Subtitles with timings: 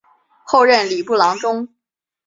[0.45, 1.67] 后任礼部郎中。